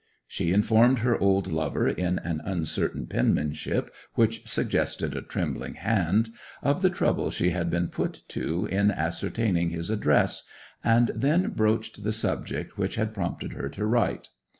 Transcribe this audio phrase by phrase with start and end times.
[0.27, 6.31] She informed her old lover, in an uncertain penmanship which suggested a trembling hand,
[6.63, 10.43] of the trouble she had been put to in ascertaining his address,
[10.83, 14.29] and then broached the subject which had prompted her to write.